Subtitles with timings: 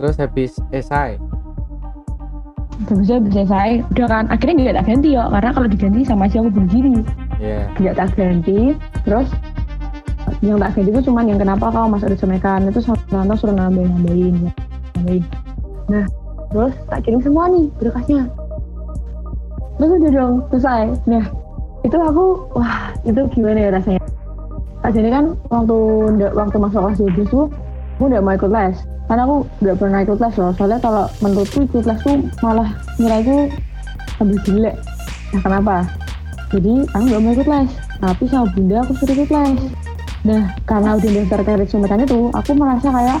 [0.00, 1.20] terus habis esai?
[2.88, 6.40] Habis habis selesai udah kan akhirnya nggak tak ganti ya karena kalau diganti sama aja
[6.40, 6.50] aku
[7.40, 7.68] Iya.
[7.76, 8.72] nggak tak ganti
[9.04, 9.28] terus
[10.40, 14.36] yang tak ganti itu cuman yang kenapa kau masuk resumekan itu sama suruh nambahin nambahin
[14.96, 15.24] nambahin.
[15.92, 16.04] Nah
[16.50, 18.24] terus tak kirim semua nih berkasnya.
[19.76, 20.84] Terus udah dong selesai.
[21.04, 21.24] Nah
[21.84, 22.24] itu aku
[22.56, 24.02] wah itu gimana ya rasanya?
[24.80, 25.76] Tak jadi kan waktu
[26.32, 27.46] waktu masuk kelas 12 tuh
[28.00, 28.76] aku udah mau ikut les.
[29.12, 30.52] Karena aku nggak pernah ikut les loh.
[30.56, 33.36] Soalnya kalau menurutku ikut les tuh malah ngira itu
[34.24, 34.76] lebih jelek.
[35.36, 35.76] Nah kenapa?
[36.48, 37.70] Jadi aku nggak mau ikut les.
[38.00, 39.60] Tapi sama bunda aku suruh ikut les.
[40.24, 43.20] Nah karena udah daftar ke resumekan itu aku merasa kayak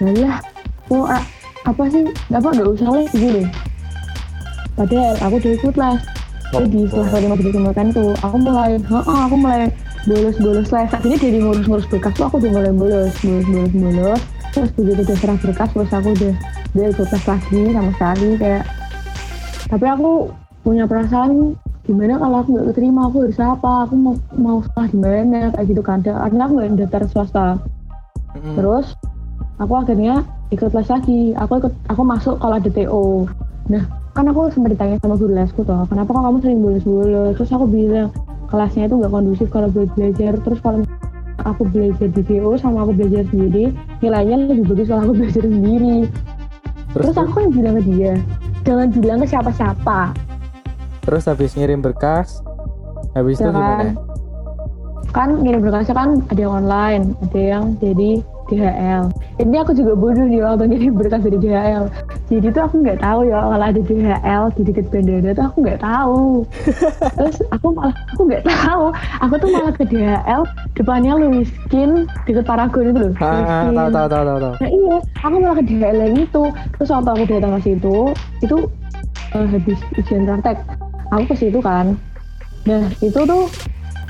[0.00, 0.40] lah
[0.88, 1.28] kok a-
[1.68, 2.04] apa sih?
[2.32, 3.44] Apa nggak usah les gitu
[4.78, 6.00] padahal aku udah ikut les.
[6.48, 9.68] Jadi setelah terima resumekan itu aku mulai oh, aku mulai
[10.08, 13.70] bolos-bolos les jadi dari ngurus-ngurus berkas tuh aku udah mulai bolos bolos bolos.
[13.76, 14.22] Bolos
[14.56, 16.34] terus begitu udah serah berkas terus aku udah
[16.72, 18.64] udah ikut les lagi sama sekali kayak.
[19.68, 20.10] Tapi aku
[20.64, 21.52] punya perasaan
[21.84, 23.00] gimana kalau aku nggak keterima?
[23.12, 23.72] Aku harus apa?
[23.84, 25.52] Aku mau mau sekolah di mana?
[25.52, 26.00] Kayak gitu kan.
[26.00, 27.46] Karena aku nggak daftar swasta.
[28.56, 28.96] Terus
[29.60, 31.36] aku akhirnya ikut les lagi.
[31.36, 33.28] Aku ikut aku masuk kalau ada TO
[33.68, 33.84] nah
[34.16, 37.36] kan aku sempat ditanya sama guru lesku toh kenapa kok kamu sering bolos-bolos?
[37.36, 38.08] Terus aku bilang
[38.48, 40.32] kelasnya itu nggak kondusif kalau buat belajar.
[40.40, 40.80] Terus kalau
[41.44, 43.70] aku belajar di TO sama aku belajar sendiri
[44.02, 45.96] nilainya lebih bagus kalau aku belajar sendiri.
[46.96, 48.12] Terus terus aku yang bilang ke dia
[48.66, 50.00] jangan bilang ke siapa-siapa.
[51.04, 52.40] Terus habis ngirim berkas
[53.16, 53.56] habis itu Ya kan?
[53.56, 53.92] gimana?
[55.08, 59.04] Kan ngirim berkasnya kan ada yang online ada yang jadi DHL
[59.40, 61.84] ini aku juga bodoh nih waktu ngirim berkas dari DHL
[62.28, 65.80] jadi tuh aku nggak tahu ya kalau ada DHL di dekat bandara tuh aku nggak
[65.80, 66.22] tahu
[67.16, 68.84] terus aku malah aku nggak tahu
[69.24, 70.42] aku tuh malah ke DHL
[70.76, 74.96] depannya Louis Skin dekat Paragon itu loh ah ah, tahu tahu tahu tahu Nah iya,
[75.22, 76.44] aku malah ke DHL yang itu.
[76.78, 77.96] Terus waktu aku datang ke situ,
[78.42, 78.56] itu
[79.36, 80.58] eh, habis ujian praktek.
[81.14, 81.94] Aku ke situ kan.
[82.66, 83.44] Nah itu tuh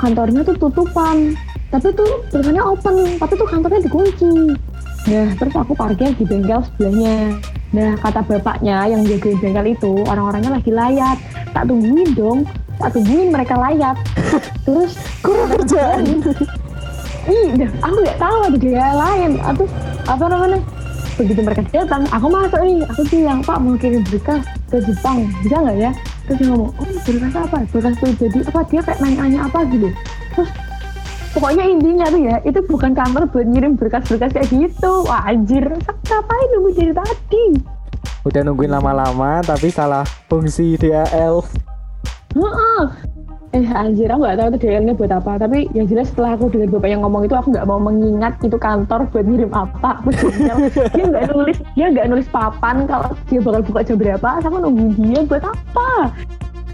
[0.00, 1.36] kantornya tuh tutupan.
[1.68, 4.56] Tapi tuh tulisannya open, tapi tuh kantornya dikunci.
[5.12, 7.36] Nah terus aku parkir di bengkel sebelahnya.
[7.68, 11.18] Nah kata bapaknya yang jagain bengkel itu, orang-orangnya lagi layat.
[11.52, 12.48] Tak tungguin dong,
[12.80, 13.96] tak tungguin mereka layat.
[14.64, 16.04] terus kurang kerjaan.
[17.28, 19.30] Ih, dah, aku nggak tahu ada dia lain.
[19.44, 19.68] Atau
[20.08, 20.58] apa namanya?
[21.20, 22.80] Begitu mereka datang, aku masuk nih.
[22.88, 25.90] Aku bilang, Pak mau kirim berkas ke Jepang, bisa nggak ya?
[26.24, 27.58] Terus dia ngomong, oh berkas apa?
[27.68, 28.60] Berkas pribadi apa?
[28.72, 29.88] Dia kayak nanya-nanya apa gitu.
[30.32, 30.50] Terus
[31.38, 35.06] pokoknya intinya tuh ya, itu bukan kantor buat ngirim berkas-berkas kayak gitu.
[35.06, 35.70] Wah anjir,
[36.10, 37.44] ngapain nunggu dari tadi?
[38.26, 41.40] udah nungguin lama-lama tapi salah fungsi DHL
[42.36, 42.84] Heeh.
[43.56, 46.68] Eh anjir aku gak tahu itu DL-nya buat apa Tapi yang jelas setelah aku dengar
[46.76, 50.28] bapak yang ngomong itu Aku gak mau mengingat itu kantor buat ngirim apa Aku.
[50.92, 54.92] Dia gak nulis Dia gak nulis papan Kalau dia bakal buka jam berapa Aku nungguin
[55.00, 56.12] dia buat apa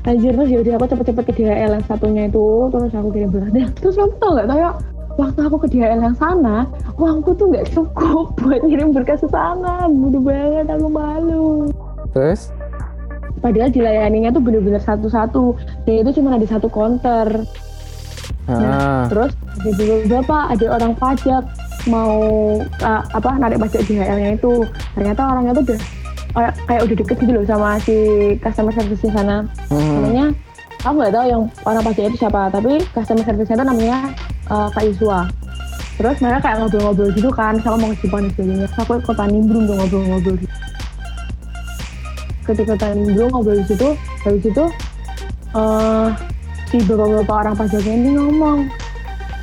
[0.05, 3.69] Anjir terus yaudah aku cepet-cepet ke DHL yang satunya itu Terus aku kirim berkas Nah
[3.73, 4.73] terus kamu tau gak kayak
[5.15, 9.91] Waktu aku ke DHL yang sana Uangku tuh gak cukup buat ngirim berkas ke sana.
[9.91, 11.47] Bodoh banget aku malu.
[12.15, 12.55] Terus?
[13.43, 15.59] Padahal dilayaninya tuh bener-bener satu-satu.
[15.85, 17.43] Dan itu cuma ada satu konter.
[18.47, 19.11] Ah.
[19.11, 21.45] Terus ada juga berapa ada orang pajak
[21.89, 22.21] mau
[22.61, 24.63] uh, apa narik pajak DHL-nya itu.
[24.95, 25.81] Ternyata orangnya tuh udah
[26.34, 27.97] kayak, kayak udah deket gitu loh sama si
[28.43, 29.47] customer service di sana.
[29.71, 30.03] Hmm.
[30.03, 30.27] namanya
[30.84, 33.99] aku nggak tahu yang orang pajak itu siapa tapi customer service itu namanya
[34.53, 35.31] uh, Kak Yusua
[35.94, 39.65] terus mereka kayak ngobrol-ngobrol gitu kan sama mau ngisi dan sebagainya Terus aku ikut nimbrung
[39.65, 40.55] tuh ngobrol-ngobrol gitu.
[42.44, 43.89] ketika nimbrung ngobrol di situ
[44.27, 44.65] dari situ
[45.55, 46.09] eh
[46.69, 48.59] si bapak-bapak orang pajaknya ini ngomong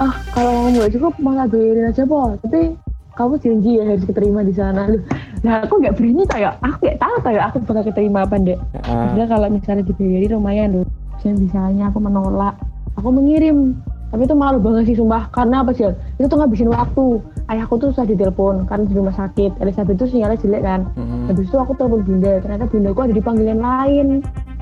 [0.04, 2.76] ah kalau kamu nggak cukup malah bayarin aja po tapi
[3.16, 4.88] kamu janji ya harus keterima di sana.
[4.88, 5.04] Loh,
[5.42, 9.10] nah aku nggak berani kayak aku nggak tahu kayak aku bakal keterima apa dek ah.
[9.12, 10.88] Padahal kalau misalnya dibayari lumayan loh.
[11.22, 12.56] Misalnya aku menolak.
[12.98, 13.78] Aku mengirim.
[14.12, 15.32] Tapi itu malu banget sih sumpah.
[15.32, 15.88] Karena apa sih
[16.20, 17.22] itu tuh ngabisin waktu.
[17.48, 19.62] Ayahku tuh susah ditelepon karena di rumah sakit.
[19.64, 20.82] Elizabeth itu sinyalnya jelek kan.
[21.00, 21.32] Mm-mm.
[21.32, 22.34] habis itu aku telepon bunda.
[22.44, 24.08] Ternyata bundaku ada di panggilan lain.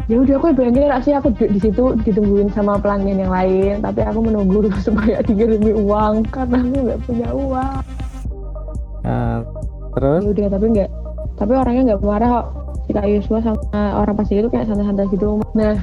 [0.10, 3.82] Ya udah aku bayangin sih aku duduk di situ ditungguin sama pelanggan yang lain.
[3.82, 7.76] Tapi aku menunggu supaya dikirimi uang karena aku nggak punya uang.
[9.08, 9.42] Ah,
[9.96, 10.22] terus?
[10.26, 10.90] Udah tapi nggak
[11.40, 12.48] tapi orangnya nggak marah kok.
[12.90, 13.62] Si Kak Yusua sama
[14.02, 15.38] orang pasti itu kayak santai-santai gitu.
[15.54, 15.78] Nah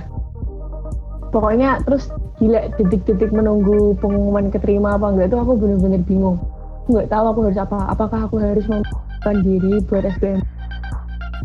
[1.31, 2.11] pokoknya terus
[2.43, 6.38] gila detik-detik menunggu pengumuman keterima apa enggak itu aku bener-bener bingung.
[6.85, 10.43] Aku nggak tahu aku harus apa apakah aku harus membuatkan diri buat SBM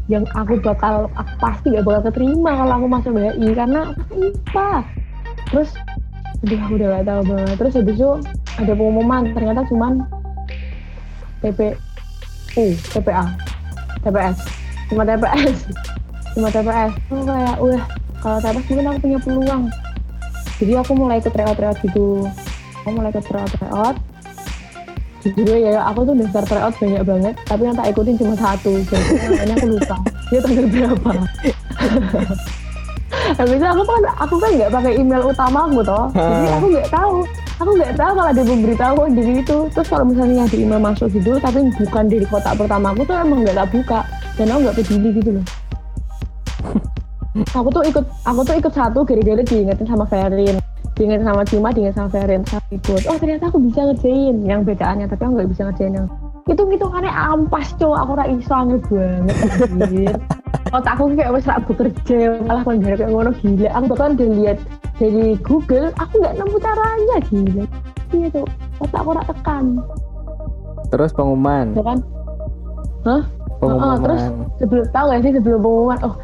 [0.09, 4.71] yang aku bakal aku pasti gak bakal keterima kalau aku masuk BI karena aku IPA
[5.51, 5.69] terus
[6.43, 7.55] aku udah gak tahu banget.
[7.61, 8.11] Terus habis itu
[8.59, 9.93] ada pengumuman ternyata cuman
[12.51, 13.25] TPU TPA
[14.03, 14.37] TPS
[14.91, 15.57] cuma TPS
[16.35, 17.83] cuma TPS aku kayak wah
[18.21, 19.63] kalau TPS mungkin aku punya peluang.
[20.61, 22.29] Jadi aku mulai ikut tryout-tryout gitu.
[22.85, 23.97] Aku mulai ikut tryout-tryout.
[25.21, 28.77] Jujur ya aku tuh daftar tryout banyak banget tapi yang tak ikutin cuma satu.
[28.85, 29.97] Jadi lainnya aku lupa.
[30.29, 31.11] Dia tanggal berapa
[33.31, 36.89] Habis itu aku kan aku kan nggak pakai email utama aku toh, jadi aku nggak
[36.91, 37.15] tahu,
[37.63, 39.57] aku nggak tahu kalau ada pemberitahu di itu.
[39.71, 43.47] Terus kalau misalnya di email masuk gitu, tapi bukan dari kotak pertama aku tuh emang
[43.47, 43.99] nggak tak buka
[44.35, 45.45] dan aku nggak peduli gitu loh.
[47.57, 50.55] aku tuh ikut, aku tuh ikut satu gara-gara diingetin sama Ferin,
[50.99, 53.01] diingetin sama Cima, diingetin sama Ferin, saya ikut.
[53.07, 56.07] Oh ternyata aku bisa ngerjain yang bedaannya, tapi aku nggak bisa ngerjain yang
[56.49, 57.97] itu hitungannya ampas cowok.
[58.03, 60.19] Aku rak iso banget
[60.51, 63.69] anjir otak aku kayak wes rak bekerja malah kan kayak ngono gila.
[63.75, 64.57] Aku bahkan udah lihat
[64.99, 67.65] dari Google aku nggak nemu caranya gila.
[68.11, 68.45] Iya tuh
[68.83, 69.65] otak aku rak tekan.
[70.91, 71.65] Terus pengumuman.
[71.75, 71.99] ya kan?
[73.07, 73.23] Hah?
[73.63, 73.95] Pengumuman.
[73.95, 74.21] Oh, terus
[74.59, 75.99] sebelum tahu gak sih sebelum pengumuman?
[76.03, 76.15] Oh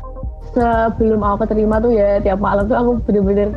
[0.58, 3.54] sebelum aku keterima tuh ya tiap malam tuh aku bener-bener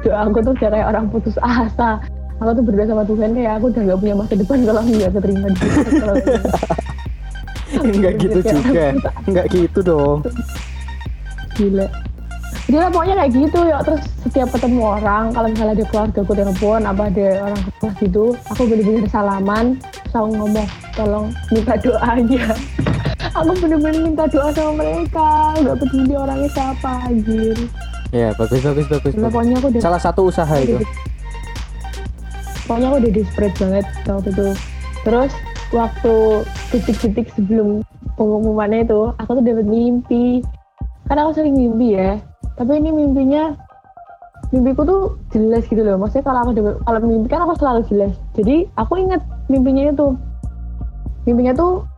[0.00, 2.00] doa aku tuh kayak orang putus asa.
[2.40, 5.46] Aku tuh berdoa sama Tuhan kayak aku udah gak punya masa depan kalau nggak keterima.
[5.52, 5.60] di
[7.96, 8.86] Enggak gitu Kayak juga.
[9.24, 10.18] Enggak gitu dong.
[11.52, 11.86] gila
[12.66, 16.80] dia pokoknya kayak gitu ya terus setiap ketemu orang kalau misalnya ada keluarga aku telepon
[16.82, 22.46] apa ada orang kelas gitu aku bener-bener salaman terus aku ngomong tolong minta doanya
[23.38, 27.58] aku bener-bener minta doa sama mereka nggak peduli orangnya siapa anjir
[28.10, 29.14] Ya, bagus bagus bagus.
[29.14, 29.22] Bagus.
[29.24, 30.78] pokoknya aku udah Salah satu usaha itu.
[32.64, 34.46] pokoknya aku udah desperate banget waktu itu
[35.02, 35.32] terus
[35.70, 36.44] waktu
[36.74, 40.42] detik-detik sebelum pengumumannya itu aku tuh dapat mimpi.
[41.10, 42.22] Kan aku sering mimpi ya
[42.60, 43.56] tapi ini mimpinya
[44.52, 45.02] mimpiku tuh
[45.32, 45.96] jelas gitu loh.
[45.96, 48.12] Maksudnya kalau aku dapet, kalau mimpi kan aku selalu jelas.
[48.36, 50.12] Jadi aku ingat mimpinya itu.
[51.24, 51.88] Mimpinya tuh